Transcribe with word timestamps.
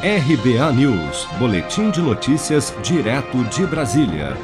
RBA 0.00 0.72
News, 0.74 1.26
Boletim 1.40 1.90
de 1.90 2.00
Notícias, 2.00 2.72
direto 2.84 3.42
de 3.46 3.66
Brasília. 3.66 4.36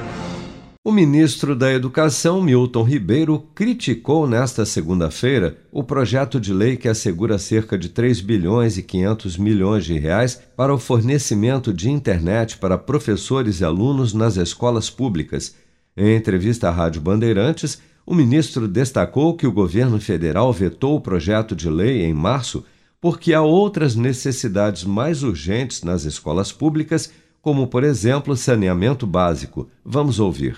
O 0.84 0.90
ministro 0.90 1.54
da 1.54 1.72
Educação, 1.72 2.42
Milton 2.42 2.82
Ribeiro, 2.82 3.46
criticou 3.54 4.26
nesta 4.26 4.66
segunda-feira 4.66 5.56
o 5.70 5.84
projeto 5.84 6.40
de 6.40 6.52
lei 6.52 6.76
que 6.76 6.88
assegura 6.88 7.38
cerca 7.38 7.78
de 7.78 7.88
3 7.88 8.20
bilhões 8.20 8.76
e 8.78 8.82
500 8.82 9.38
milhões 9.38 9.84
de 9.84 9.96
reais 9.96 10.42
para 10.56 10.74
o 10.74 10.78
fornecimento 10.78 11.72
de 11.72 11.88
internet 11.88 12.58
para 12.58 12.76
professores 12.76 13.60
e 13.60 13.64
alunos 13.64 14.12
nas 14.12 14.36
escolas 14.36 14.90
públicas. 14.90 15.54
Em 15.96 16.16
entrevista 16.16 16.68
à 16.68 16.72
Rádio 16.72 17.00
Bandeirantes, 17.00 17.80
o 18.04 18.12
ministro 18.12 18.66
destacou 18.66 19.36
que 19.36 19.46
o 19.46 19.52
governo 19.52 20.00
federal 20.00 20.52
vetou 20.52 20.96
o 20.96 21.00
projeto 21.00 21.54
de 21.54 21.70
lei 21.70 22.04
em 22.04 22.12
março 22.12 22.64
porque 23.04 23.34
há 23.34 23.42
outras 23.42 23.94
necessidades 23.94 24.82
mais 24.82 25.22
urgentes 25.22 25.82
nas 25.82 26.04
escolas 26.04 26.50
públicas, 26.50 27.10
como, 27.42 27.66
por 27.66 27.84
exemplo, 27.84 28.34
saneamento 28.34 29.06
básico. 29.06 29.68
Vamos 29.84 30.18
ouvir. 30.18 30.56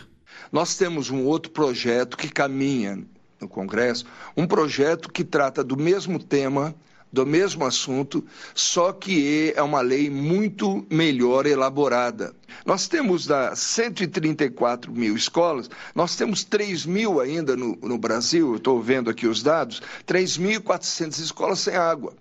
Nós 0.53 0.77
temos 0.77 1.11
um 1.11 1.25
outro 1.25 1.51
projeto 1.51 2.17
que 2.17 2.29
caminha 2.29 3.03
no 3.41 3.49
Congresso, 3.49 4.07
um 4.37 4.47
projeto 4.47 5.11
que 5.11 5.25
trata 5.25 5.65
do 5.65 5.77
mesmo 5.77 6.23
tema, 6.23 6.73
do 7.13 7.27
mesmo 7.27 7.65
assunto, 7.65 8.25
só 8.55 8.93
que 8.93 9.53
é 9.57 9.61
uma 9.61 9.81
lei 9.81 10.09
muito 10.09 10.87
melhor 10.89 11.47
elaborada. 11.47 12.33
Nós 12.65 12.87
temos 12.87 13.27
das 13.27 13.59
134 13.59 14.93
mil 14.93 15.17
escolas, 15.17 15.69
nós 15.97 16.15
temos 16.15 16.45
3 16.45 16.87
mil 16.87 17.19
ainda 17.19 17.57
no, 17.57 17.75
no 17.83 17.99
Brasil, 17.99 18.55
estou 18.55 18.81
vendo 18.81 19.11
aqui 19.11 19.27
os 19.27 19.43
dados, 19.43 19.83
3.400 20.07 21.19
escolas 21.19 21.59
sem 21.59 21.75
água. 21.75 22.15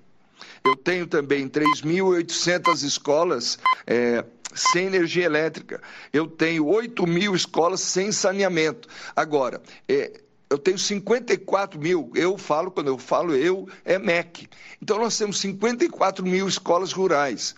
Eu 0.63 0.75
tenho 0.75 1.07
também 1.07 1.47
3.800 1.47 2.83
escolas 2.83 3.59
é, 3.85 4.23
sem 4.53 4.87
energia 4.87 5.25
elétrica. 5.25 5.81
Eu 6.11 6.27
tenho 6.27 6.65
8 6.65 7.05
mil 7.05 7.35
escolas 7.35 7.81
sem 7.81 8.11
saneamento. 8.11 8.87
Agora, 9.15 9.61
é, 9.87 10.21
eu 10.49 10.57
tenho 10.57 10.77
54 10.77 11.79
mil, 11.79 12.11
eu 12.15 12.37
falo, 12.37 12.71
quando 12.71 12.87
eu 12.87 12.97
falo 12.97 13.35
eu, 13.35 13.67
é 13.83 13.97
MEC. 13.97 14.47
Então 14.81 14.99
nós 14.99 15.17
temos 15.17 15.39
54 15.39 16.25
mil 16.25 16.47
escolas 16.47 16.91
rurais. 16.91 17.55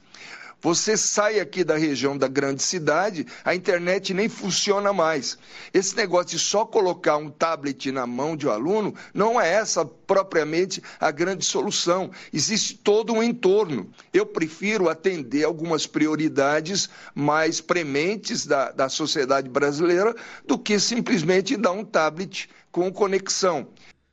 Você 0.61 0.97
sai 0.97 1.39
aqui 1.39 1.63
da 1.63 1.77
região 1.77 2.17
da 2.17 2.27
grande 2.27 2.63
cidade, 2.63 3.27
a 3.45 3.53
internet 3.53 4.11
nem 4.13 4.27
funciona 4.27 4.91
mais. 4.91 5.37
Esse 5.71 5.95
negócio 5.95 6.31
de 6.31 6.39
só 6.39 6.65
colocar 6.65 7.17
um 7.17 7.29
tablet 7.29 7.91
na 7.91 8.07
mão 8.07 8.35
de 8.35 8.47
um 8.47 8.51
aluno 8.51 8.95
não 9.13 9.39
é 9.39 9.53
essa 9.53 9.85
propriamente 9.85 10.81
a 10.99 11.11
grande 11.11 11.45
solução. 11.45 12.09
Existe 12.33 12.75
todo 12.75 13.13
um 13.13 13.21
entorno. 13.21 13.89
Eu 14.11 14.25
prefiro 14.25 14.89
atender 14.89 15.43
algumas 15.43 15.85
prioridades 15.85 16.89
mais 17.13 17.61
prementes 17.61 18.45
da, 18.45 18.71
da 18.71 18.89
sociedade 18.89 19.47
brasileira 19.47 20.15
do 20.47 20.57
que 20.57 20.79
simplesmente 20.79 21.55
dar 21.55 21.71
um 21.71 21.85
tablet 21.85 22.49
com 22.71 22.91
conexão. 22.91 23.67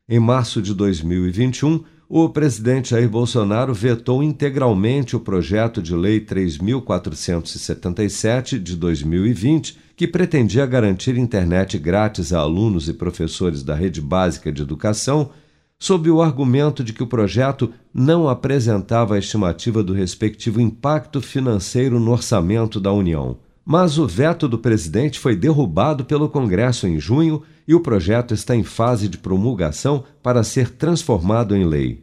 Em 0.06 0.20
março 0.20 0.61
de 0.61 0.75
2021, 0.75 1.83
o 2.17 2.29
presidente 2.29 2.91
Jair 2.91 3.09
Bolsonaro 3.09 3.75
vetou 3.75 4.23
integralmente 4.23 5.17
o 5.17 5.20
projeto 5.20 5.83
de 5.83 5.97
lei 5.97 6.21
3477 6.21 8.56
de 8.56 8.77
2020, 8.77 9.77
que 9.97 10.06
pretendia 10.06 10.65
garantir 10.65 11.19
internet 11.19 11.77
grátis 11.77 12.33
a 12.33 12.39
alunos 12.39 12.89
e 12.89 12.93
professores 12.93 13.65
da 13.65 13.75
rede 13.75 14.01
básica 14.01 14.53
de 14.53 14.62
educação, 14.62 15.31
sob 15.77 16.09
o 16.09 16.23
argumento 16.23 16.84
de 16.84 16.93
que 16.93 17.03
o 17.03 17.09
projeto 17.09 17.73
não 17.93 18.28
apresentava 18.28 19.17
a 19.17 19.19
estimativa 19.19 19.83
do 19.83 19.93
respectivo 19.93 20.61
impacto 20.61 21.21
financeiro 21.21 21.99
no 21.99 22.12
orçamento 22.12 22.78
da 22.78 22.93
União. 22.93 23.39
Mas 23.65 23.99
o 23.99 24.06
veto 24.06 24.47
do 24.47 24.59
presidente 24.59 25.19
foi 25.19 25.34
derrubado 25.34 26.05
pelo 26.05 26.28
Congresso 26.28 26.87
em 26.87 27.01
junho 27.01 27.43
e 27.67 27.75
o 27.75 27.81
projeto 27.81 28.34
está 28.34 28.55
em 28.55 28.62
fase 28.62 29.09
de 29.09 29.17
promulgação 29.17 30.05
para 30.22 30.43
ser 30.43 30.71
transformado 30.71 31.56
em 31.56 31.65
lei. 31.65 32.03